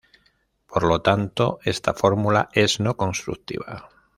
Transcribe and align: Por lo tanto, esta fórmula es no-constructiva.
Por 0.65 0.81
lo 0.83 1.03
tanto, 1.03 1.59
esta 1.63 1.93
fórmula 1.93 2.49
es 2.53 2.79
no-constructiva. 2.79 3.87